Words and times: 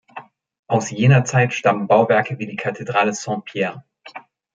Aus 0.65 0.89
jener 0.89 1.25
Zeit 1.25 1.53
stammen 1.53 1.87
Bauwerke 1.87 2.39
wie 2.39 2.47
die 2.47 2.55
Kathedrale 2.55 3.13
Saint-Pierre. 3.13 3.83